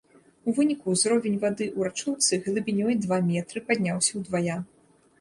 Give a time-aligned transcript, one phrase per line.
[0.51, 4.63] У выніку, узровень вады ў рачулцы глыбінёй два метры падняўся ўдвая.